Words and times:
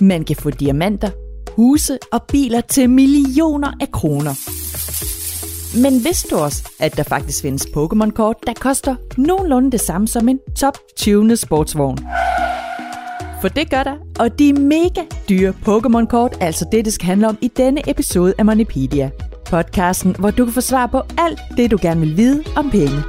Man 0.00 0.24
kan 0.24 0.36
få 0.36 0.50
diamanter, 0.50 1.10
huse 1.56 1.98
og 2.12 2.22
biler 2.22 2.60
til 2.60 2.90
millioner 2.90 3.72
af 3.80 3.90
kroner. 3.92 4.34
Men 5.82 6.04
vidste 6.04 6.28
du 6.28 6.36
også, 6.36 6.68
at 6.80 6.96
der 6.96 7.02
faktisk 7.02 7.42
findes 7.42 7.66
Pokémon-kort, 7.66 8.36
der 8.46 8.52
koster 8.52 8.96
nogenlunde 9.16 9.70
det 9.70 9.80
samme 9.80 10.08
som 10.08 10.28
en 10.28 10.40
top 10.56 10.78
20 10.96 11.36
sportsvogn? 11.36 11.98
For 13.40 13.48
det 13.48 13.70
gør 13.70 13.82
der, 13.82 13.96
og 14.20 14.38
de 14.38 14.52
mega 14.52 15.02
dyre 15.28 15.52
Pokémon-kort 15.66 16.36
er 16.40 16.46
altså 16.46 16.66
det, 16.72 16.84
det 16.84 16.92
skal 16.92 17.06
handle 17.06 17.28
om 17.28 17.38
i 17.40 17.48
denne 17.48 17.90
episode 17.90 18.34
af 18.38 18.44
Moneypedia. 18.44 19.10
Podcasten, 19.50 20.16
hvor 20.18 20.30
du 20.30 20.44
kan 20.44 20.54
få 20.54 20.60
svar 20.60 20.86
på 20.86 21.00
alt 21.18 21.38
det, 21.56 21.70
du 21.70 21.78
gerne 21.82 22.00
vil 22.00 22.16
vide 22.16 22.44
om 22.56 22.70
penge. 22.70 23.02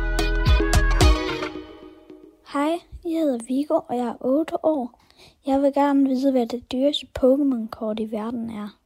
Hej, 2.54 2.72
jeg 3.06 3.20
hedder 3.22 3.40
Vigo, 3.48 3.74
og 3.90 3.96
jeg 3.98 4.06
er 4.06 4.26
8 4.26 4.66
år. 4.66 5.09
Jeg 5.48 5.62
vil 5.62 5.72
gerne 5.74 6.10
vide, 6.10 6.32
hvad 6.32 6.48
det 6.48 6.72
dyreste 6.72 7.06
Pokémon-kort 7.20 8.00
i 8.00 8.12
verden 8.12 8.50
er. 8.50 8.78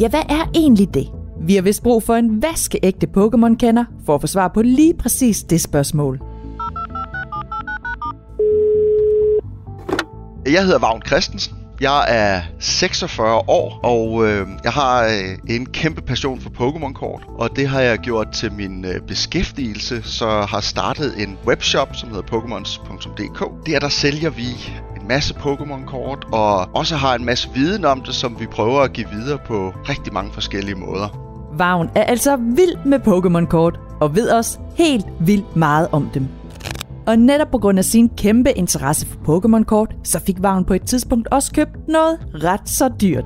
Ja, 0.00 0.08
hvad 0.08 0.22
er 0.28 0.50
egentlig 0.54 0.94
det? 0.94 1.08
Vi 1.40 1.54
har 1.54 1.62
vist 1.62 1.82
brug 1.82 2.02
for 2.02 2.14
en 2.14 2.42
vaskeægte 2.42 3.06
Pokémon-kender 3.16 3.84
for 4.06 4.14
at 4.14 4.20
få 4.20 4.26
svar 4.26 4.48
på 4.48 4.62
lige 4.62 4.94
præcis 4.94 5.42
det 5.42 5.60
spørgsmål. 5.60 6.20
Jeg 10.46 10.64
hedder 10.64 10.78
Vagn 10.78 11.02
Christensen. 11.06 11.57
Jeg 11.80 12.04
er 12.08 12.40
46 12.58 13.34
år, 13.48 13.80
og 13.82 14.26
øh, 14.26 14.46
jeg 14.64 14.72
har 14.72 15.04
øh, 15.04 15.56
en 15.56 15.66
kæmpe 15.66 16.00
passion 16.00 16.40
for 16.40 16.50
Pokémon-kort, 16.50 17.22
og 17.38 17.56
det 17.56 17.68
har 17.68 17.80
jeg 17.80 17.98
gjort 17.98 18.28
til 18.32 18.52
min 18.52 18.84
øh, 18.84 19.00
beskæftigelse, 19.00 20.02
så 20.02 20.28
har 20.28 20.60
startet 20.60 21.22
en 21.22 21.38
webshop, 21.46 21.88
som 21.92 22.08
hedder 22.08 22.22
pokemons.dk. 22.22 23.66
Der 23.66 23.78
der 23.78 23.88
sælger 23.88 24.30
vi 24.30 24.46
en 25.00 25.08
masse 25.08 25.34
Pokémon-kort, 25.34 26.26
og 26.32 26.68
også 26.74 26.96
har 26.96 27.14
en 27.14 27.24
masse 27.24 27.48
viden 27.54 27.84
om 27.84 28.00
det, 28.00 28.14
som 28.14 28.40
vi 28.40 28.46
prøver 28.46 28.80
at 28.80 28.92
give 28.92 29.06
videre 29.12 29.38
på 29.46 29.72
rigtig 29.88 30.12
mange 30.12 30.32
forskellige 30.32 30.74
måder. 30.74 31.08
Vagn 31.58 31.90
er 31.94 32.02
altså 32.04 32.36
vild 32.36 32.84
med 32.84 32.98
Pokémon-kort, 32.98 33.80
og 34.00 34.14
ved 34.14 34.28
også 34.28 34.58
helt 34.76 35.06
vildt 35.20 35.56
meget 35.56 35.88
om 35.92 36.10
dem. 36.14 36.28
Og 37.08 37.18
netop 37.18 37.50
på 37.50 37.58
grund 37.58 37.78
af 37.78 37.84
sin 37.84 38.08
kæmpe 38.08 38.52
interesse 38.52 39.06
for 39.06 39.18
Pokémon-kort, 39.18 39.94
så 40.04 40.20
fik 40.26 40.36
Vagn 40.40 40.64
på 40.64 40.74
et 40.74 40.82
tidspunkt 40.82 41.28
også 41.28 41.52
købt 41.52 41.88
noget 41.88 42.18
ret 42.34 42.68
så 42.68 42.90
dyrt. 43.00 43.24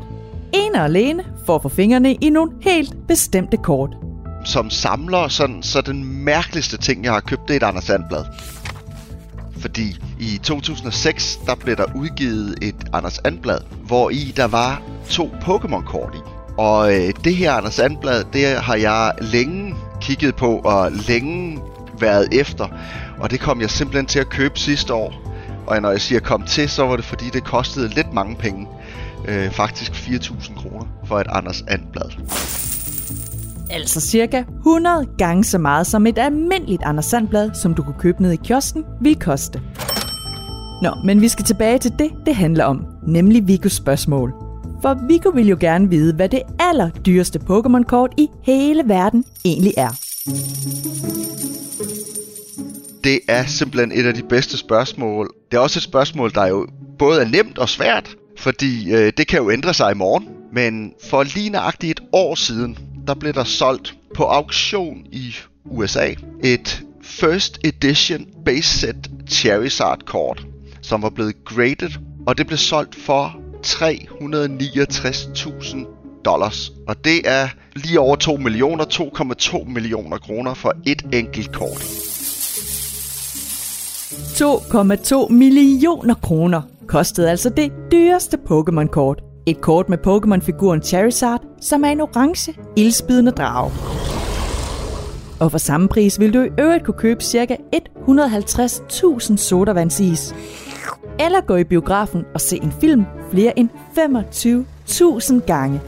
En 0.54 0.74
og 0.74 0.84
alene 0.84 1.24
for 1.46 1.54
at 1.54 1.62
få 1.62 1.68
fingrene 1.68 2.14
i 2.14 2.30
nogle 2.30 2.52
helt 2.60 2.96
bestemte 3.08 3.56
kort. 3.56 3.96
Som 4.44 4.70
samler, 4.70 5.28
sådan, 5.28 5.62
så 5.62 5.80
den 5.80 6.24
mærkeligste 6.24 6.76
ting, 6.76 7.04
jeg 7.04 7.12
har 7.12 7.20
købt, 7.20 7.40
det 7.48 7.50
er 7.50 7.56
et 7.56 7.62
Anders 7.62 7.84
Sandblad. 7.84 8.24
Fordi 9.58 9.96
i 10.20 10.40
2006, 10.42 11.40
der 11.46 11.54
blev 11.54 11.76
der 11.76 11.86
udgivet 11.96 12.58
et 12.62 12.88
Anders 12.92 13.20
Sandblad, 13.24 13.58
hvor 13.86 14.10
i 14.10 14.32
der 14.36 14.46
var 14.46 14.82
to 15.10 15.30
Pokémon-kort 15.40 16.14
i. 16.14 16.20
Og 16.58 16.94
øh, 16.94 17.12
det 17.24 17.36
her 17.36 17.52
Anders 17.52 17.74
Sandblad, 17.74 18.24
det 18.32 18.46
har 18.46 18.76
jeg 18.76 19.12
længe 19.20 19.74
kigget 20.00 20.36
på 20.36 20.56
og 20.64 20.92
længe 21.08 21.58
været 22.02 22.28
efter. 22.40 22.68
Og 23.18 23.30
det 23.30 23.40
kom 23.40 23.60
jeg 23.60 23.70
simpelthen 23.70 24.06
til 24.06 24.18
at 24.18 24.28
købe 24.28 24.58
sidste 24.58 24.94
år. 24.94 25.12
Og 25.66 25.82
når 25.82 25.90
jeg 25.90 26.00
siger 26.00 26.20
kom 26.20 26.42
til, 26.42 26.68
så 26.68 26.86
var 26.86 26.96
det 26.96 27.04
fordi, 27.04 27.24
det 27.32 27.44
kostede 27.44 27.88
lidt 27.88 28.12
mange 28.12 28.36
penge. 28.36 28.68
Øh, 29.28 29.50
faktisk 29.50 29.92
4.000 29.92 30.54
kroner 30.62 30.86
for 31.04 31.18
et 31.18 31.26
Anders 31.30 31.64
Andblad. 31.68 32.10
Altså 33.70 34.00
cirka 34.00 34.42
100 34.58 35.06
gange 35.18 35.44
så 35.44 35.58
meget 35.58 35.86
som 35.86 36.06
et 36.06 36.18
almindeligt 36.18 36.82
Anders 36.82 37.04
Sandblad, 37.04 37.50
som 37.54 37.74
du 37.74 37.82
kunne 37.82 37.98
købe 37.98 38.22
ned 38.22 38.32
i 38.32 38.36
kiosken, 38.36 38.84
vil 39.00 39.18
koste. 39.18 39.62
Nå, 40.82 40.90
men 41.04 41.20
vi 41.20 41.28
skal 41.28 41.44
tilbage 41.44 41.78
til 41.78 41.92
det, 41.98 42.10
det 42.26 42.34
handler 42.34 42.64
om, 42.64 42.86
nemlig 43.06 43.48
Vigos 43.48 43.72
spørgsmål. 43.72 44.32
For 44.82 45.06
Viggo 45.08 45.28
vil 45.28 45.48
jo 45.48 45.56
gerne 45.60 45.90
vide, 45.90 46.14
hvad 46.14 46.28
det 46.28 46.42
allerdyreste 46.58 47.40
Pokémon-kort 47.50 48.10
i 48.18 48.28
hele 48.42 48.82
verden 48.86 49.24
egentlig 49.44 49.74
er. 49.76 50.11
Det 53.04 53.20
er 53.28 53.46
simpelthen 53.46 53.92
et 53.92 54.06
af 54.06 54.14
de 54.14 54.22
bedste 54.22 54.56
spørgsmål. 54.56 55.34
Det 55.50 55.56
er 55.56 55.60
også 55.60 55.78
et 55.78 55.82
spørgsmål, 55.82 56.34
der 56.34 56.46
jo 56.46 56.66
både 56.98 57.20
er 57.20 57.28
nemt 57.28 57.58
og 57.58 57.68
svært, 57.68 58.16
fordi 58.38 58.92
øh, 58.92 59.12
det 59.16 59.26
kan 59.26 59.38
jo 59.38 59.50
ændre 59.50 59.74
sig 59.74 59.92
i 59.92 59.94
morgen. 59.94 60.28
Men 60.52 60.92
for 61.10 61.22
lige 61.22 61.50
nøjagtigt 61.50 62.00
et 62.00 62.06
år 62.12 62.34
siden, 62.34 62.78
der 63.06 63.14
blev 63.14 63.32
der 63.32 63.44
solgt 63.44 63.94
på 64.14 64.24
auktion 64.24 65.06
i 65.12 65.36
USA 65.64 66.14
et 66.44 66.82
First 67.02 67.58
Edition 67.64 68.26
Base 68.44 68.78
Set 68.78 69.10
Charizard 69.28 70.02
kort, 70.06 70.46
som 70.82 71.02
var 71.02 71.10
blevet 71.10 71.44
graded, 71.44 71.90
og 72.26 72.38
det 72.38 72.46
blev 72.46 72.58
solgt 72.58 72.94
for 72.94 73.36
369.000 73.66 76.01
dollars. 76.24 76.72
Og 76.88 77.04
det 77.04 77.20
er 77.24 77.48
lige 77.76 78.00
over 78.00 78.16
2 78.16 78.36
millioner, 78.36 78.84
2,2 78.84 79.68
millioner 79.68 80.18
kroner 80.18 80.54
for 80.54 80.74
et 80.86 81.02
enkelt 81.12 81.52
kort. 81.52 81.82
2,2 84.12 85.32
millioner 85.32 86.14
kroner 86.14 86.62
kostede 86.86 87.30
altså 87.30 87.48
det 87.48 87.72
dyreste 87.92 88.38
Pokémon-kort. 88.50 89.22
Et 89.46 89.60
kort 89.60 89.88
med 89.88 89.98
Pokémon-figuren 89.98 90.82
Charizard, 90.82 91.40
som 91.60 91.84
er 91.84 91.88
en 91.88 92.00
orange, 92.00 92.54
ildspidende 92.76 93.30
drage. 93.30 93.72
Og 95.40 95.50
for 95.50 95.58
samme 95.58 95.88
pris 95.88 96.20
vil 96.20 96.34
du 96.34 96.42
i 96.42 96.48
øvrigt 96.58 96.84
kunne 96.84 96.98
købe 96.98 97.24
ca. 97.24 97.56
150.000 98.08 99.36
sodavandsis. 99.36 100.34
Eller 101.20 101.40
gå 101.40 101.56
i 101.56 101.64
biografen 101.64 102.24
og 102.34 102.40
se 102.40 102.56
en 102.56 102.72
film 102.80 103.04
flere 103.30 103.58
end 103.58 103.68
25.000 103.98 105.46
gange. 105.46 105.80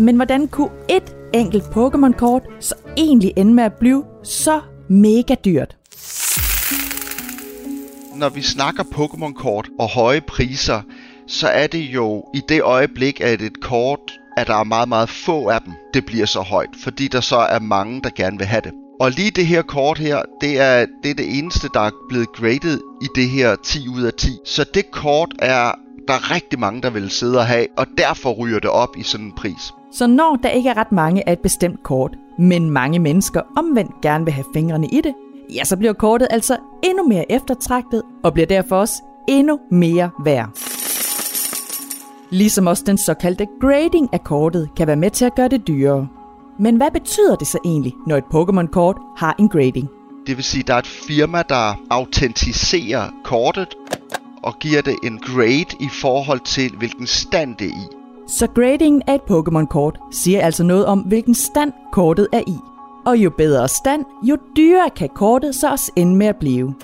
Men 0.00 0.16
hvordan 0.16 0.48
kunne 0.48 0.70
et 0.88 1.16
enkelt 1.34 1.62
Pokémon-kort 1.62 2.42
så 2.60 2.74
egentlig 2.96 3.32
ende 3.36 3.54
med 3.54 3.64
at 3.64 3.72
blive 3.72 4.04
så 4.22 4.60
mega 4.88 5.34
dyrt? 5.44 5.76
Når 8.16 8.28
vi 8.28 8.42
snakker 8.42 8.82
Pokémon-kort 8.82 9.68
og 9.78 9.88
høje 9.88 10.20
priser, 10.20 10.82
så 11.26 11.48
er 11.48 11.66
det 11.66 11.78
jo 11.78 12.24
i 12.34 12.40
det 12.48 12.62
øjeblik, 12.62 13.20
at 13.20 13.42
et 13.42 13.60
kort, 13.62 14.00
at 14.36 14.46
der 14.46 14.54
er 14.54 14.64
meget, 14.64 14.88
meget 14.88 15.08
få 15.08 15.48
af 15.48 15.60
dem, 15.60 15.72
det 15.94 16.06
bliver 16.06 16.26
så 16.26 16.40
højt, 16.40 16.70
fordi 16.82 17.08
der 17.08 17.20
så 17.20 17.36
er 17.36 17.58
mange, 17.58 18.00
der 18.02 18.10
gerne 18.16 18.38
vil 18.38 18.46
have 18.46 18.62
det. 18.64 18.72
Og 19.00 19.10
lige 19.10 19.30
det 19.30 19.46
her 19.46 19.62
kort 19.62 19.98
her, 19.98 20.22
det 20.40 20.60
er, 20.60 20.86
det 21.02 21.10
er 21.10 21.14
det 21.14 21.38
eneste, 21.38 21.68
der 21.74 21.80
er 21.80 21.90
blevet 22.08 22.32
graded 22.32 22.80
i 23.02 23.06
det 23.14 23.28
her 23.28 23.56
10 23.64 23.88
ud 23.88 24.02
af 24.02 24.12
10. 24.12 24.28
Så 24.44 24.64
det 24.74 24.90
kort 24.90 25.34
er 25.38 25.72
der 26.10 26.16
er 26.16 26.30
rigtig 26.30 26.58
mange, 26.58 26.82
der 26.82 26.90
vil 26.90 27.10
sidde 27.10 27.38
og 27.38 27.46
have, 27.46 27.66
og 27.76 27.86
derfor 27.98 28.32
ryger 28.32 28.58
det 28.58 28.70
op 28.70 28.96
i 28.96 29.02
sådan 29.02 29.26
en 29.26 29.32
pris. 29.32 29.72
Så 29.92 30.06
når 30.06 30.38
der 30.42 30.48
ikke 30.48 30.68
er 30.68 30.76
ret 30.76 30.92
mange 30.92 31.28
af 31.28 31.32
et 31.32 31.38
bestemt 31.38 31.82
kort, 31.82 32.16
men 32.38 32.70
mange 32.70 32.98
mennesker 32.98 33.40
omvendt 33.56 34.00
gerne 34.02 34.24
vil 34.24 34.34
have 34.34 34.44
fingrene 34.54 34.86
i 34.86 35.00
det, 35.00 35.14
ja, 35.54 35.64
så 35.64 35.76
bliver 35.76 35.92
kortet 35.92 36.28
altså 36.30 36.56
endnu 36.82 37.08
mere 37.08 37.32
eftertragtet 37.32 38.02
og 38.24 38.34
bliver 38.34 38.46
derfor 38.46 38.76
også 38.76 39.02
endnu 39.28 39.58
mere 39.70 40.10
værd. 40.24 40.48
Ligesom 42.30 42.66
også 42.66 42.82
den 42.86 42.98
såkaldte 42.98 43.46
grading 43.60 44.08
af 44.12 44.24
kortet 44.24 44.70
kan 44.76 44.86
være 44.86 44.96
med 44.96 45.10
til 45.10 45.24
at 45.24 45.34
gøre 45.34 45.48
det 45.48 45.66
dyrere. 45.66 46.08
Men 46.58 46.76
hvad 46.76 46.90
betyder 46.90 47.36
det 47.36 47.46
så 47.46 47.58
egentlig, 47.64 47.94
når 48.06 48.16
et 48.16 48.24
Pokémon-kort 48.34 48.96
har 49.16 49.36
en 49.38 49.48
grading? 49.48 49.88
Det 50.26 50.36
vil 50.36 50.44
sige, 50.44 50.60
at 50.60 50.66
der 50.66 50.74
er 50.74 50.78
et 50.78 50.86
firma, 50.86 51.42
der 51.48 51.80
autentiserer 51.90 53.10
kortet 53.24 53.74
og 54.42 54.58
giver 54.58 54.82
det 54.82 54.96
en 55.04 55.18
grade 55.18 55.76
i 55.80 55.88
forhold 56.00 56.40
til, 56.40 56.76
hvilken 56.78 57.06
stand 57.06 57.56
det 57.56 57.66
er 57.66 57.70
i. 57.70 57.86
Så 58.28 58.46
gradingen 58.46 59.02
af 59.06 59.14
et 59.14 59.20
Pokémon-kort 59.20 59.98
siger 60.12 60.40
altså 60.40 60.64
noget 60.64 60.86
om, 60.86 60.98
hvilken 60.98 61.34
stand 61.34 61.72
kortet 61.92 62.28
er 62.32 62.42
i. 62.46 62.56
Og 63.06 63.16
jo 63.16 63.30
bedre 63.30 63.68
stand, 63.68 64.04
jo 64.22 64.36
dyrere 64.56 64.90
kan 64.90 65.08
kortet 65.14 65.54
så 65.54 65.70
også 65.70 65.92
ende 65.96 66.16
med 66.16 66.26
at 66.26 66.36
blive. 66.36 66.74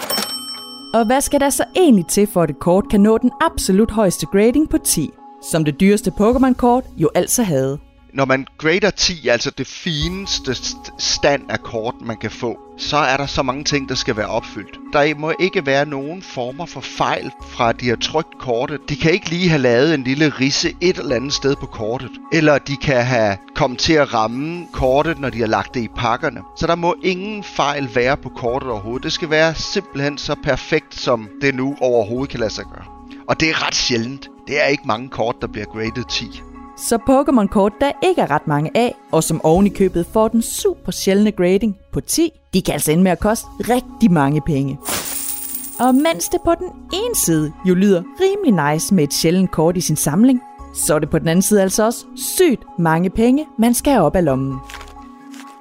Og 0.95 1.07
hvad 1.07 1.21
skal 1.21 1.41
der 1.41 1.51
så 1.51 1.65
egentlig 1.77 2.07
til, 2.07 2.27
for 2.27 2.43
at 2.43 2.51
et 2.51 2.59
kort 2.59 2.89
kan 2.91 3.01
nå 3.01 3.19
den 3.19 3.31
absolut 3.41 3.91
højeste 3.91 4.27
grading 4.27 4.71
på 4.71 4.79
10? 4.79 5.11
Som 5.51 5.65
det 5.65 5.81
dyreste 5.81 6.13
Pokémon-kort 6.21 6.85
jo 6.97 7.11
altså 7.15 7.43
havde. 7.43 7.79
Når 8.15 8.25
man 8.25 8.47
grader 8.59 8.91
10, 8.91 9.29
altså 9.29 9.51
det 9.51 9.67
fineste 9.67 10.55
stand 10.99 11.43
af 11.49 11.61
kort, 11.61 11.95
man 12.01 12.17
kan 12.17 12.31
få, 12.31 12.59
så 12.79 12.97
er 12.97 13.17
der 13.17 13.27
så 13.27 13.43
mange 13.43 13.65
ting, 13.65 13.89
der 13.89 13.95
skal 13.95 14.17
være 14.17 14.27
opfyldt. 14.27 14.79
Der 14.97 15.15
må 15.15 15.33
ikke 15.39 15.67
være 15.67 15.87
nogen 15.87 16.23
former 16.23 16.67
for 16.67 16.81
fejl 16.81 17.31
fra 17.41 17.73
de 17.73 17.89
har 17.89 17.97
trykt 17.97 18.39
kortet. 18.39 18.81
De 18.89 18.97
kan 18.97 19.13
ikke 19.13 19.31
lige 19.31 19.49
have 19.49 19.63
lavet 19.63 19.95
en 19.95 20.03
lille 20.03 20.29
risse 20.29 20.77
et 20.81 20.99
eller 20.99 21.17
andet 21.17 21.33
sted 21.33 21.57
på 21.57 21.67
kortet. 21.67 22.11
Eller 22.33 22.59
de 22.59 22.77
kan 22.77 23.05
have 23.05 23.37
kommet 23.55 23.79
til 23.79 23.93
at 23.93 24.15
ramme 24.15 24.67
kortet, 24.73 25.19
når 25.19 25.31
de 25.31 25.41
har 25.41 25.47
lagt 25.47 25.75
det 25.75 25.81
i 25.81 25.89
pakkerne. 25.97 26.41
Så 26.57 26.67
der 26.67 26.75
må 26.75 26.95
ingen 27.05 27.45
fejl 27.45 27.89
være 27.95 28.17
på 28.17 28.29
kortet 28.29 28.71
overhovedet. 28.71 29.05
Det 29.05 29.13
skal 29.13 29.31
være 29.31 29.55
simpelthen 29.55 30.19
så 30.19 30.35
perfekt, 30.43 30.95
som 30.95 31.29
det 31.41 31.55
nu 31.55 31.77
overhovedet 31.81 32.31
kan 32.31 32.41
lade 32.41 32.53
sig 32.53 32.65
gøre. 32.65 32.85
Og 33.29 33.41
det 33.41 33.49
er 33.49 33.67
ret 33.67 33.75
sjældent. 33.75 34.29
Det 34.49 34.63
er 34.63 34.67
ikke 34.67 34.85
mange 34.87 35.09
kort, 35.09 35.37
der 35.41 35.47
bliver 35.47 35.67
graded 35.67 36.05
10. 36.11 36.43
Så 36.77 36.99
Pokémon-kort, 36.99 37.73
der 37.81 37.93
ikke 38.03 38.21
er 38.21 38.31
ret 38.31 38.47
mange 38.47 38.71
af, 38.75 38.95
og 39.13 39.25
som 39.25 39.41
oven 39.45 39.67
i 39.67 39.69
købet 39.69 40.07
får 40.13 40.29
den 40.29 40.43
super 40.43 40.93
sjældne 40.93 41.33
grading 41.33 41.77
på 41.93 42.01
10, 42.01 42.33
de 42.55 42.63
kan 42.63 42.73
altså 42.73 42.93
ende 42.93 43.03
med 43.03 43.13
at 43.13 43.21
koste 43.21 43.47
rigtig 43.61 44.13
mange 44.13 44.41
penge. 44.41 44.79
Og 45.81 45.95
mens 45.95 46.29
det 46.29 46.41
på 46.45 46.55
den 46.59 46.69
ene 46.93 47.15
side 47.15 47.53
jo 47.69 47.75
lyder 47.75 48.03
rimelig 48.21 48.73
nice 48.73 48.95
med 48.95 49.05
et 49.05 49.15
sjældent 49.15 49.51
kort 49.51 49.77
i 49.77 49.81
sin 49.81 49.97
samling, 49.97 50.41
så 50.75 50.95
er 50.95 50.99
det 50.99 51.11
på 51.11 51.19
den 51.19 51.29
anden 51.29 51.43
side 51.43 51.63
altså 51.63 51.85
også 51.85 52.05
sygt 52.17 52.65
mange 52.79 53.11
penge, 53.11 53.47
man 53.59 53.75
skal 53.75 53.93
have 53.93 54.05
op 54.05 54.17
af 54.17 54.25
lommen. 54.25 54.59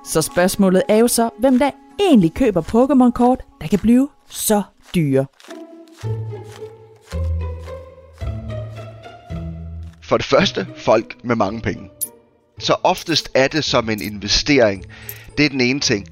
Så 0.05 0.21
spørgsmålet 0.21 0.83
er 0.89 0.97
jo 0.97 1.07
så, 1.07 1.29
hvem 1.39 1.59
der 1.59 1.71
egentlig 1.99 2.33
køber 2.33 2.61
Pokémon-kort, 2.61 3.43
der 3.61 3.67
kan 3.67 3.79
blive 3.79 4.09
så 4.29 4.61
dyre. 4.95 5.25
For 10.07 10.17
det 10.17 10.25
første, 10.25 10.67
folk 10.77 11.15
med 11.23 11.35
mange 11.35 11.61
penge. 11.61 11.89
Så 12.59 12.75
oftest 12.83 13.29
er 13.33 13.47
det 13.47 13.63
som 13.63 13.89
en 13.89 14.01
investering. 14.01 14.85
Det 15.37 15.45
er 15.45 15.49
den 15.49 15.61
ene 15.61 15.79
ting. 15.79 16.07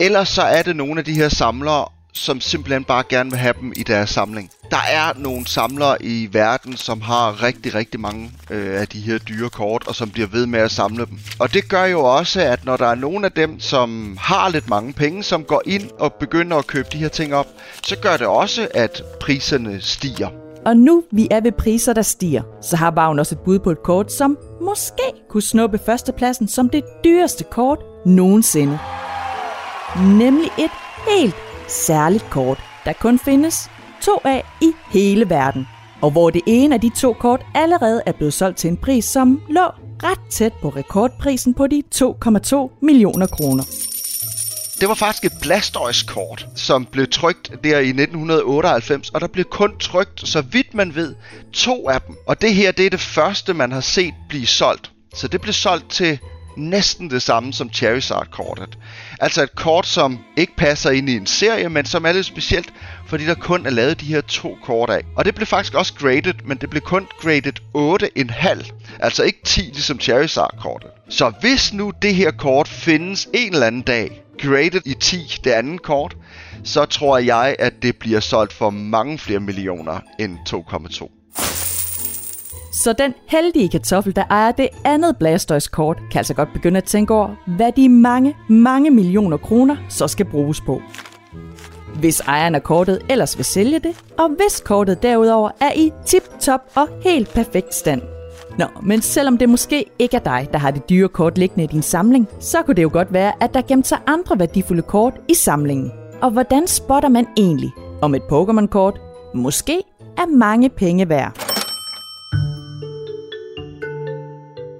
Ellers 0.00 0.28
så 0.28 0.42
er 0.42 0.62
det 0.62 0.76
nogle 0.76 0.98
af 0.98 1.04
de 1.04 1.12
her 1.12 1.28
samlere, 1.28 1.88
som 2.12 2.40
simpelthen 2.40 2.84
bare 2.84 3.04
gerne 3.08 3.30
vil 3.30 3.38
have 3.38 3.54
dem 3.60 3.72
i 3.76 3.82
deres 3.82 4.10
samling. 4.10 4.50
Der 4.70 4.82
er 4.90 5.12
nogle 5.16 5.46
samlere 5.46 6.02
i 6.02 6.28
verden, 6.32 6.76
som 6.76 7.00
har 7.00 7.42
rigtig, 7.42 7.74
rigtig 7.74 8.00
mange 8.00 8.30
øh, 8.50 8.80
af 8.80 8.88
de 8.88 9.00
her 9.00 9.18
dyre 9.18 9.50
kort, 9.50 9.86
og 9.86 9.94
som 9.94 10.10
bliver 10.10 10.28
ved 10.28 10.46
med 10.46 10.60
at 10.60 10.70
samle 10.70 11.06
dem. 11.06 11.18
Og 11.38 11.54
det 11.54 11.68
gør 11.68 11.84
jo 11.84 12.00
også, 12.00 12.40
at 12.40 12.64
når 12.64 12.76
der 12.76 12.86
er 12.86 12.94
nogle 12.94 13.26
af 13.26 13.32
dem, 13.32 13.60
som 13.60 14.18
har 14.20 14.48
lidt 14.48 14.68
mange 14.68 14.92
penge, 14.92 15.22
som 15.22 15.44
går 15.44 15.62
ind 15.66 15.90
og 15.98 16.12
begynder 16.12 16.56
at 16.56 16.66
købe 16.66 16.88
de 16.92 16.98
her 16.98 17.08
ting 17.08 17.34
op, 17.34 17.46
så 17.82 17.96
gør 17.96 18.16
det 18.16 18.26
også, 18.26 18.68
at 18.74 19.02
priserne 19.20 19.80
stiger. 19.80 20.47
Og 20.64 20.76
nu 20.76 21.02
vi 21.10 21.28
er 21.30 21.40
ved 21.40 21.52
priser, 21.52 21.92
der 21.92 22.02
stiger, 22.02 22.42
så 22.60 22.76
har 22.76 22.90
Bavn 22.90 23.18
også 23.18 23.34
et 23.34 23.40
bud 23.40 23.58
på 23.58 23.70
et 23.70 23.82
kort, 23.82 24.12
som 24.12 24.38
måske 24.60 25.02
kunne 25.28 25.42
snuppe 25.42 25.78
førstepladsen 25.78 26.48
som 26.48 26.68
det 26.68 26.84
dyreste 27.04 27.44
kort 27.44 27.78
nogensinde. 28.06 28.78
Nemlig 29.96 30.50
et 30.58 30.70
helt 31.08 31.34
særligt 31.68 32.24
kort, 32.30 32.58
der 32.84 32.92
kun 32.92 33.18
findes 33.18 33.70
to 34.02 34.12
af 34.24 34.44
i 34.62 34.72
hele 34.90 35.30
verden. 35.30 35.66
Og 36.02 36.10
hvor 36.10 36.30
det 36.30 36.42
ene 36.46 36.74
af 36.74 36.80
de 36.80 36.90
to 36.96 37.12
kort 37.12 37.46
allerede 37.54 38.02
er 38.06 38.12
blevet 38.12 38.32
solgt 38.32 38.58
til 38.58 38.70
en 38.70 38.76
pris, 38.76 39.04
som 39.04 39.40
lå 39.48 39.62
ret 40.02 40.30
tæt 40.30 40.52
på 40.62 40.68
rekordprisen 40.68 41.54
på 41.54 41.66
de 41.66 41.82
2,2 41.94 42.78
millioner 42.82 43.26
kroner. 43.26 43.87
Det 44.80 44.88
var 44.88 44.94
faktisk 44.94 45.24
et 45.24 45.32
Blastoise-kort, 45.42 46.46
som 46.54 46.84
blev 46.84 47.06
trykt 47.06 47.50
der 47.64 47.78
i 47.78 47.88
1998, 47.88 49.10
og 49.10 49.20
der 49.20 49.26
blev 49.26 49.44
kun 49.44 49.78
trykt, 49.78 50.28
så 50.28 50.40
vidt 50.40 50.74
man 50.74 50.94
ved, 50.94 51.14
to 51.52 51.88
af 51.88 52.00
dem. 52.00 52.16
Og 52.26 52.42
det 52.42 52.54
her, 52.54 52.72
det 52.72 52.86
er 52.86 52.90
det 52.90 53.00
første, 53.00 53.54
man 53.54 53.72
har 53.72 53.80
set 53.80 54.14
blive 54.28 54.46
solgt. 54.46 54.90
Så 55.14 55.28
det 55.28 55.40
blev 55.40 55.52
solgt 55.52 55.90
til 55.90 56.18
næsten 56.56 57.10
det 57.10 57.22
samme 57.22 57.52
som 57.52 57.70
Charizard-kortet. 57.72 58.78
Altså 59.20 59.42
et 59.42 59.54
kort, 59.54 59.86
som 59.86 60.18
ikke 60.36 60.56
passer 60.56 60.90
ind 60.90 61.08
i 61.08 61.16
en 61.16 61.26
serie, 61.26 61.68
men 61.68 61.86
som 61.86 62.04
er 62.04 62.12
lidt 62.12 62.26
specielt, 62.26 62.72
fordi 63.06 63.26
der 63.26 63.34
kun 63.34 63.66
er 63.66 63.70
lavet 63.70 64.00
de 64.00 64.06
her 64.06 64.20
to 64.20 64.58
kort 64.62 64.90
af. 64.90 65.00
Og 65.16 65.24
det 65.24 65.34
blev 65.34 65.46
faktisk 65.46 65.74
også 65.74 65.94
graded, 65.94 66.34
men 66.44 66.58
det 66.58 66.70
blev 66.70 66.82
kun 66.82 67.06
graded 67.20 67.52
8,5. 67.76 68.72
Altså 69.00 69.22
ikke 69.22 69.38
10 69.44 69.60
ligesom 69.60 70.00
Charizard-kortet. 70.00 70.90
Så 71.08 71.32
hvis 71.40 71.72
nu 71.72 71.92
det 72.02 72.14
her 72.14 72.30
kort 72.30 72.68
findes 72.68 73.28
en 73.34 73.52
eller 73.52 73.66
anden 73.66 73.82
dag, 73.82 74.22
graded 74.38 74.80
i 74.86 74.94
10, 74.94 75.40
det 75.44 75.50
andet 75.50 75.82
kort, 75.82 76.16
så 76.64 76.84
tror 76.84 77.18
jeg, 77.18 77.56
at 77.58 77.82
det 77.82 77.96
bliver 77.96 78.20
solgt 78.20 78.52
for 78.52 78.70
mange 78.70 79.18
flere 79.18 79.40
millioner 79.40 80.00
end 80.18 80.38
2,2. 80.48 81.08
Så 82.72 82.92
den 82.92 83.14
heldige 83.28 83.68
kartoffel, 83.68 84.16
der 84.16 84.24
ejer 84.30 84.52
det 84.52 84.68
andet 84.84 85.16
Blastoise-kort, 85.18 85.96
kan 86.10 86.18
altså 86.18 86.34
godt 86.34 86.52
begynde 86.52 86.76
at 86.76 86.84
tænke 86.84 87.14
over, 87.14 87.34
hvad 87.56 87.72
de 87.76 87.88
mange, 87.88 88.36
mange 88.48 88.90
millioner 88.90 89.36
kroner 89.36 89.76
så 89.88 90.08
skal 90.08 90.26
bruges 90.26 90.60
på. 90.60 90.82
Hvis 91.94 92.20
ejeren 92.20 92.54
af 92.54 92.62
kortet 92.62 93.02
ellers 93.10 93.36
vil 93.36 93.44
sælge 93.44 93.78
det, 93.78 94.02
og 94.18 94.28
hvis 94.28 94.60
kortet 94.64 95.02
derudover 95.02 95.50
er 95.60 95.72
i 95.76 95.92
tip-top 96.06 96.60
og 96.74 96.88
helt 97.04 97.28
perfekt 97.28 97.74
stand. 97.74 98.17
Nå, 98.58 98.66
men 98.82 99.02
selvom 99.02 99.38
det 99.38 99.48
måske 99.48 99.84
ikke 99.98 100.16
er 100.16 100.20
dig, 100.20 100.48
der 100.52 100.58
har 100.58 100.70
det 100.70 100.88
dyre 100.90 101.08
kort 101.08 101.38
liggende 101.38 101.64
i 101.64 101.66
din 101.66 101.82
samling, 101.82 102.28
så 102.40 102.62
kunne 102.62 102.74
det 102.74 102.82
jo 102.82 102.90
godt 102.92 103.12
være, 103.12 103.32
at 103.42 103.54
der 103.54 103.62
gemt 103.62 103.86
sig 103.86 103.98
andre 104.06 104.38
værdifulde 104.38 104.82
kort 104.82 105.14
i 105.28 105.34
samlingen. 105.34 105.92
Og 106.22 106.30
hvordan 106.30 106.66
spotter 106.66 107.08
man 107.08 107.26
egentlig, 107.36 107.70
om 108.02 108.14
et 108.14 108.22
Pokémon-kort 108.22 109.00
måske 109.34 109.82
er 110.16 110.26
mange 110.26 110.68
penge 110.68 111.08
værd? 111.08 111.32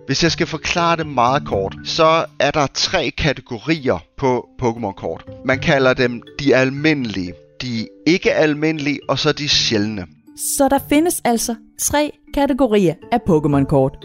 Hvis 0.06 0.22
jeg 0.22 0.32
skal 0.32 0.46
forklare 0.46 0.96
det 0.96 1.06
meget 1.06 1.46
kort, 1.46 1.76
så 1.84 2.24
er 2.38 2.50
der 2.50 2.66
tre 2.74 3.10
kategorier 3.18 3.98
på 4.16 4.48
Pokémon-kort. 4.62 5.24
Man 5.44 5.58
kalder 5.58 5.94
dem 5.94 6.22
de 6.40 6.56
almindelige, 6.56 7.32
de 7.62 7.88
ikke 8.06 8.32
almindelige 8.32 9.00
og 9.08 9.18
så 9.18 9.32
de 9.32 9.48
sjældne. 9.48 10.06
Så 10.56 10.68
der 10.68 10.78
findes 10.88 11.20
altså 11.24 11.54
tre 11.80 12.17
kategorier 12.34 12.94
af 13.12 13.18
Pokémon-kort. 13.28 13.96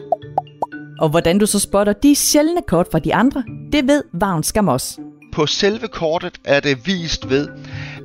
Og 0.99 1.09
hvordan 1.09 1.37
du 1.37 1.45
så 1.45 1.59
spotter 1.59 1.93
de 1.93 2.15
sjældne 2.15 2.61
kort 2.67 2.87
fra 2.91 2.99
de 2.99 3.13
andre, 3.13 3.43
det 3.71 3.87
ved 3.87 4.03
Vagn 4.13 4.43
Skamos. 4.43 4.99
På 5.33 5.45
selve 5.45 5.87
kortet 5.87 6.33
er 6.43 6.59
det 6.59 6.87
vist 6.87 7.29
ved, 7.29 7.47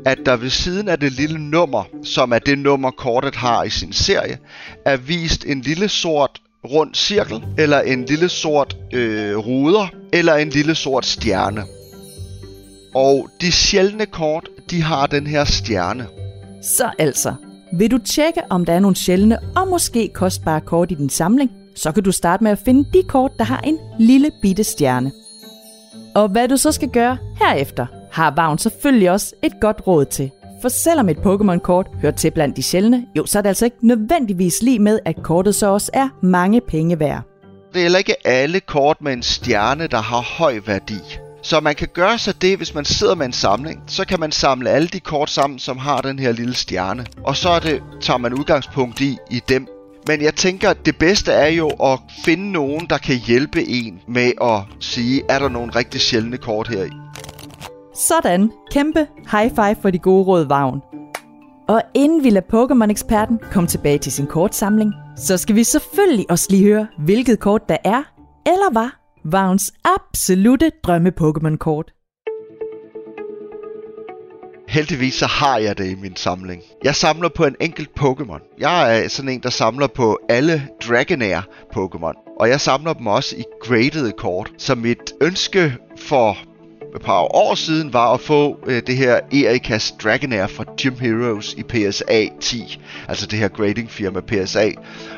at 0.07 0.19
der 0.27 0.37
ved 0.37 0.51
siden 0.51 0.89
af 0.89 0.99
det 0.99 1.13
lille 1.13 1.39
nummer, 1.39 1.85
som 2.05 2.33
er 2.33 2.39
det 2.39 2.59
nummer 2.59 2.91
kortet 2.91 3.35
har 3.35 3.65
i 3.65 3.71
sin 3.71 3.93
serie, 3.93 4.39
er 4.85 4.97
vist 4.97 5.45
en 5.45 5.61
lille 5.61 5.89
sort 5.89 6.41
rund 6.65 6.95
cirkel, 6.95 7.45
eller 7.59 7.81
en 7.81 8.05
lille 8.05 8.29
sort 8.29 8.77
øh, 8.93 9.37
ruder, 9.37 9.87
eller 10.13 10.35
en 10.35 10.49
lille 10.49 10.75
sort 10.75 11.07
stjerne. 11.07 11.63
Og 12.95 13.29
de 13.41 13.53
sjældne 13.53 14.07
kort, 14.07 14.49
de 14.71 14.83
har 14.83 15.07
den 15.07 15.27
her 15.27 15.45
stjerne. 15.45 16.07
Så 16.63 16.91
altså, 16.99 17.35
vil 17.73 17.91
du 17.91 17.99
tjekke, 17.99 18.41
om 18.51 18.65
der 18.65 18.73
er 18.73 18.81
nogle 18.81 18.97
sjældne 18.97 19.39
og 19.57 19.69
måske 19.69 20.11
kostbare 20.15 20.61
kort 20.61 20.91
i 20.91 20.95
din 20.95 21.11
samling, 21.11 21.51
så 21.77 21.93
kan 21.93 22.03
du 22.03 22.13
starte 22.13 22.45
med 22.45 22.51
at 22.51 22.59
finde 22.59 22.85
de 22.93 23.03
kort, 23.09 23.33
der 23.39 23.45
har 23.45 23.61
en 23.61 23.79
lille 23.99 24.31
bitte 24.43 24.65
stjerne. 24.65 25.13
Og 26.15 26.29
hvad 26.29 26.49
du 26.49 26.57
så 26.57 26.73
skal 26.73 26.89
gøre 26.89 27.19
herefter, 27.37 27.87
har 28.13 28.31
Vagn 28.37 28.59
selvfølgelig 28.59 29.11
også 29.11 29.35
et 29.43 29.53
godt 29.61 29.87
råd 29.87 30.05
til. 30.05 30.31
For 30.63 30.69
selvom 30.69 31.09
et 31.09 31.17
Pokémon-kort 31.17 31.87
hører 32.01 32.13
til 32.13 32.31
blandt 32.31 32.57
de 32.57 32.63
sjældne, 32.63 33.07
jo, 33.17 33.27
så 33.27 33.39
er 33.39 33.43
det 33.43 33.49
altså 33.49 33.65
ikke 33.65 33.87
nødvendigvis 33.87 34.63
lige 34.63 34.79
med, 34.79 34.99
at 35.05 35.23
kortet 35.23 35.55
så 35.55 35.67
også 35.67 35.91
er 35.95 36.09
mange 36.23 36.61
penge 36.61 37.01
værd. 37.01 37.23
Det 37.73 37.79
er 37.79 37.83
heller 37.83 37.99
ikke 37.99 38.27
alle 38.27 38.61
kort 38.61 38.97
med 39.01 39.13
en 39.13 39.23
stjerne, 39.23 39.87
der 39.87 40.01
har 40.01 40.21
høj 40.39 40.61
værdi. 40.67 41.01
Så 41.43 41.61
man 41.61 41.75
kan 41.75 41.89
gøre 41.95 42.19
sig 42.19 42.43
det, 42.43 42.57
hvis 42.57 42.75
man 42.75 42.85
sidder 42.85 43.15
med 43.15 43.27
en 43.27 43.33
samling, 43.33 43.83
så 43.87 44.05
kan 44.05 44.21
man 44.21 44.33
samle 44.33 44.71
alle 44.71 44.89
de 44.89 45.01
kort 45.01 45.31
sammen, 45.31 45.59
som 45.59 45.79
har 45.79 46.01
den 46.01 46.19
her 46.19 46.33
lille 46.33 46.55
stjerne. 46.55 47.07
Og 47.25 47.37
så 47.37 47.49
er 47.49 47.61
det, 47.61 47.83
tager 48.01 48.19
man 48.19 48.35
udgangspunkt 48.35 49.01
i, 49.01 49.17
i 49.31 49.41
dem. 49.49 49.67
Men 50.07 50.23
jeg 50.23 50.35
tænker, 50.35 50.71
at 50.71 50.87
det 50.87 50.97
bedste 50.97 51.33
er 51.33 51.49
jo 51.49 51.69
at 51.69 51.99
finde 52.25 52.53
nogen, 52.53 52.87
der 52.91 52.99
kan 52.99 53.17
hjælpe 53.27 53.69
en 53.69 54.01
med 54.09 54.33
at 54.43 54.61
sige, 54.81 55.23
er 55.29 55.39
der 55.39 55.49
nogle 55.49 55.73
rigtig 55.77 56.01
sjældne 56.01 56.37
kort 56.37 56.69
her 56.69 56.85
i. 56.85 56.91
Sådan. 57.95 58.51
Kæmpe 58.71 59.07
high 59.31 59.51
five 59.51 59.77
for 59.83 59.91
de 59.91 59.99
gode 59.99 60.25
råd, 60.25 60.47
Vagn. 60.47 60.81
Og 61.69 61.83
inden 61.95 62.25
vi 62.25 62.31
lader 62.31 62.47
Pokémon-eksperten 62.53 63.39
komme 63.53 63.69
tilbage 63.69 63.99
til 63.99 64.13
sin 64.13 64.27
kortsamling, 64.27 64.93
så 65.17 65.37
skal 65.37 65.55
vi 65.55 65.65
selvfølgelig 65.65 66.31
også 66.31 66.47
lige 66.51 66.65
høre, 66.65 66.87
hvilket 66.99 67.41
kort 67.41 67.69
der 67.69 67.77
er, 67.85 68.03
eller 68.47 68.73
var, 68.73 69.01
Vagns 69.33 69.73
absolute 69.85 70.71
drømme 70.85 71.13
Pokémon-kort. 71.21 71.93
Heldigvis 74.69 75.15
så 75.15 75.27
har 75.27 75.59
jeg 75.59 75.79
det 75.79 75.91
i 75.91 75.95
min 75.95 76.17
samling. 76.17 76.63
Jeg 76.85 76.95
samler 76.95 77.29
på 77.29 77.45
en 77.45 77.57
enkelt 77.61 77.91
Pokémon. 78.01 78.57
Jeg 78.59 79.05
er 79.05 79.09
sådan 79.09 79.29
en, 79.29 79.43
der 79.43 79.51
samler 79.51 79.87
på 79.87 80.19
alle 80.29 80.63
Dragonair 80.89 81.41
Pokémon. 81.77 82.37
Og 82.41 82.49
jeg 82.49 82.61
samler 82.61 82.93
dem 82.93 83.07
også 83.07 83.37
i 83.37 83.45
graded 83.63 84.13
kort. 84.13 84.53
Så 84.59 84.75
mit 84.75 85.13
ønske 85.21 85.77
for 85.97 86.37
et 86.97 87.03
par 87.03 87.21
år 87.21 87.55
siden 87.55 87.93
var 87.93 88.13
at 88.15 88.21
få 88.21 88.59
øh, 88.67 88.83
det 88.87 88.97
her 88.97 89.21
Erikas 89.33 89.95
Dragonair 90.03 90.47
fra 90.47 90.65
Gym 90.83 90.95
Heroes 91.01 91.55
i 91.55 91.63
PSA 91.63 92.27
10. 92.41 92.81
Altså 93.09 93.27
det 93.27 93.39
her 93.39 93.49
grading 93.49 93.91
firma 93.91 94.21
PSA. 94.21 94.71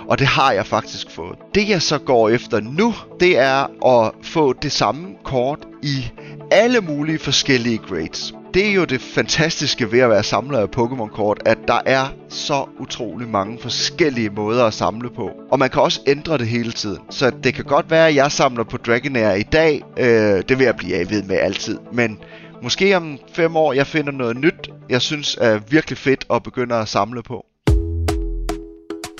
Og 0.08 0.18
det 0.18 0.26
har 0.26 0.52
jeg 0.52 0.66
faktisk 0.66 1.10
fået. 1.10 1.38
Det 1.54 1.68
jeg 1.68 1.82
så 1.82 1.98
går 1.98 2.28
efter 2.28 2.60
nu, 2.60 2.94
det 3.20 3.38
er 3.38 3.86
at 3.86 4.12
få 4.22 4.52
det 4.52 4.72
samme 4.72 5.08
kort 5.24 5.58
i 5.82 6.10
alle 6.50 6.80
mulige 6.80 7.18
forskellige 7.18 7.78
grades 7.78 8.34
det 8.54 8.68
er 8.68 8.72
jo 8.72 8.84
det 8.84 9.00
fantastiske 9.00 9.92
ved 9.92 9.98
at 9.98 10.10
være 10.10 10.22
samler 10.22 10.58
af 10.58 10.66
Pokémon-kort, 10.76 11.42
at 11.44 11.58
der 11.68 11.80
er 11.86 12.06
så 12.28 12.64
utrolig 12.78 13.28
mange 13.28 13.58
forskellige 13.58 14.30
måder 14.30 14.64
at 14.64 14.74
samle 14.74 15.10
på. 15.10 15.30
Og 15.50 15.58
man 15.58 15.70
kan 15.70 15.82
også 15.82 16.00
ændre 16.06 16.38
det 16.38 16.46
hele 16.46 16.72
tiden. 16.72 16.98
Så 17.10 17.32
det 17.44 17.54
kan 17.54 17.64
godt 17.64 17.90
være, 17.90 18.08
at 18.08 18.14
jeg 18.14 18.32
samler 18.32 18.64
på 18.64 18.76
Dragonair 18.76 19.32
i 19.32 19.42
dag. 19.42 19.82
Øh, 19.98 20.42
det 20.48 20.58
vil 20.58 20.64
jeg 20.64 20.76
blive 20.76 20.96
af 20.96 21.10
ved 21.10 21.22
med 21.22 21.36
altid. 21.36 21.78
Men 21.92 22.18
måske 22.62 22.96
om 22.96 23.18
fem 23.32 23.56
år, 23.56 23.72
jeg 23.72 23.86
finder 23.86 24.12
noget 24.12 24.36
nyt, 24.36 24.70
jeg 24.88 25.02
synes 25.02 25.38
er 25.40 25.58
virkelig 25.70 25.98
fedt 25.98 26.26
at 26.34 26.42
begynde 26.42 26.74
at 26.74 26.88
samle 26.88 27.22
på. 27.22 27.44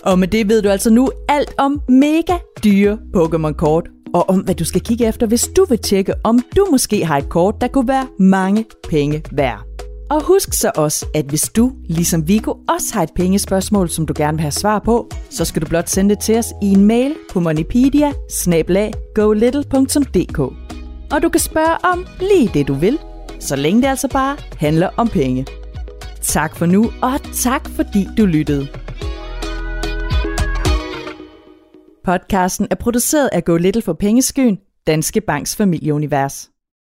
Og 0.03 0.19
med 0.19 0.29
det 0.29 0.49
ved 0.49 0.63
du 0.63 0.69
altså 0.69 0.91
nu 0.91 1.11
alt 1.29 1.55
om 1.59 1.81
mega 1.89 2.35
dyre 2.65 2.99
Pokémon-kort 3.17 3.89
og 4.15 4.31
om 4.31 4.41
hvad 4.41 4.55
du 4.55 4.65
skal 4.65 4.81
kigge 4.81 5.07
efter, 5.07 5.27
hvis 5.27 5.51
du 5.57 5.67
vil 5.69 5.79
tjekke, 5.79 6.15
om 6.25 6.41
du 6.57 6.67
måske 6.71 7.05
har 7.05 7.19
et 7.19 7.29
kort, 7.29 7.61
der 7.61 7.69
kunne 7.69 7.89
være 7.89 8.07
mange 8.19 8.65
penge 8.91 9.23
værd. 9.33 9.61
Og 10.11 10.23
husk 10.23 10.53
så 10.53 10.71
også, 10.77 11.07
at 11.15 11.25
hvis 11.25 11.49
du, 11.57 11.73
ligesom 11.85 12.29
Vigo, 12.29 12.55
også 12.69 12.95
har 12.95 13.03
et 13.03 13.11
pengespørgsmål, 13.17 13.89
som 13.89 14.07
du 14.07 14.15
gerne 14.17 14.37
vil 14.37 14.43
have 14.43 14.51
svar 14.51 14.79
på, 14.79 15.11
så 15.31 15.45
skal 15.45 15.63
du 15.63 15.69
blot 15.69 15.89
sende 15.89 16.15
det 16.15 16.23
til 16.23 16.39
os 16.39 16.47
i 16.63 16.67
en 16.67 16.85
mail 16.85 17.15
på 17.33 17.41
moneypedia 17.41 18.13
Og 21.13 21.23
du 21.23 21.29
kan 21.29 21.41
spørge 21.41 21.93
om 21.93 22.07
lige 22.21 22.51
det, 22.55 22.69
du 22.69 22.75
vil, 22.75 22.99
så 23.41 23.57
længe 23.57 23.83
det 23.83 23.89
altså 23.89 24.09
bare 24.09 24.37
handler 24.57 24.89
om 24.97 25.09
penge. 25.09 25.47
Tak 26.23 26.57
for 26.57 26.67
nu, 26.67 26.91
og 27.03 27.13
tak 27.35 27.69
fordi 27.69 28.09
du 28.19 28.27
lyttede. 28.27 28.69
Podcasten 32.05 32.67
er 32.71 32.75
produceret 32.75 33.29
af 33.33 33.45
Go 33.45 33.57
Little 33.57 33.83
for 33.83 33.93
Pengeskyen, 33.93 34.59
Danske 34.87 35.21
Banks 35.21 35.57
familieunivers. 35.57 36.51